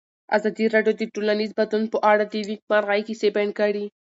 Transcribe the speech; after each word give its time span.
ازادي 0.37 0.65
راډیو 0.75 0.93
د 0.97 1.03
ټولنیز 1.13 1.51
بدلون 1.59 1.85
په 1.93 1.97
اړه 2.11 2.23
د 2.27 2.35
نېکمرغۍ 2.49 3.01
کیسې 3.07 3.27
بیان 3.35 3.51
کړې. 3.59 3.85